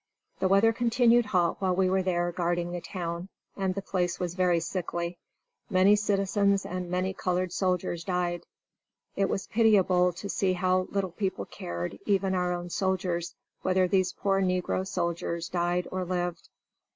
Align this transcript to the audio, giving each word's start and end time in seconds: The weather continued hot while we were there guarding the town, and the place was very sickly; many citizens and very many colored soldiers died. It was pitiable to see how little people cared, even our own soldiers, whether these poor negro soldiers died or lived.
The 0.39 0.47
weather 0.47 0.73
continued 0.73 1.27
hot 1.27 1.61
while 1.61 1.75
we 1.75 1.87
were 1.87 2.01
there 2.01 2.31
guarding 2.31 2.71
the 2.71 2.81
town, 2.81 3.29
and 3.55 3.75
the 3.75 3.83
place 3.83 4.19
was 4.19 4.33
very 4.33 4.59
sickly; 4.59 5.19
many 5.69 5.95
citizens 5.95 6.65
and 6.65 6.85
very 6.85 6.89
many 6.89 7.13
colored 7.13 7.53
soldiers 7.53 8.03
died. 8.03 8.47
It 9.15 9.29
was 9.29 9.45
pitiable 9.45 10.11
to 10.13 10.27
see 10.27 10.53
how 10.53 10.87
little 10.89 11.11
people 11.11 11.45
cared, 11.45 11.99
even 12.07 12.33
our 12.33 12.51
own 12.51 12.71
soldiers, 12.71 13.35
whether 13.61 13.87
these 13.87 14.13
poor 14.13 14.41
negro 14.41 14.87
soldiers 14.87 15.49
died 15.49 15.87
or 15.91 16.03
lived. 16.03 16.49